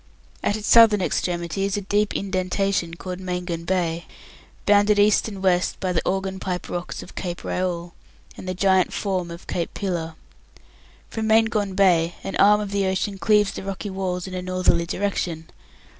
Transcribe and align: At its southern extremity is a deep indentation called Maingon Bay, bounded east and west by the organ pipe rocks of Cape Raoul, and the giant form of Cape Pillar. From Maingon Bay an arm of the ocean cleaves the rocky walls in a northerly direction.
At 0.41 0.55
its 0.57 0.67
southern 0.67 0.99
extremity 0.99 1.63
is 1.63 1.77
a 1.77 1.81
deep 1.81 2.15
indentation 2.15 2.95
called 2.95 3.19
Maingon 3.19 3.65
Bay, 3.67 4.05
bounded 4.65 4.97
east 4.97 5.27
and 5.27 5.43
west 5.43 5.79
by 5.79 5.93
the 5.93 6.01
organ 6.09 6.39
pipe 6.39 6.69
rocks 6.69 7.03
of 7.03 7.13
Cape 7.13 7.43
Raoul, 7.43 7.93
and 8.35 8.47
the 8.49 8.55
giant 8.55 8.91
form 8.93 9.29
of 9.29 9.45
Cape 9.45 9.75
Pillar. 9.75 10.15
From 11.11 11.27
Maingon 11.27 11.75
Bay 11.75 12.15
an 12.23 12.35
arm 12.37 12.59
of 12.61 12.71
the 12.71 12.87
ocean 12.87 13.19
cleaves 13.19 13.51
the 13.51 13.61
rocky 13.61 13.91
walls 13.91 14.25
in 14.25 14.33
a 14.33 14.41
northerly 14.41 14.87
direction. 14.87 15.47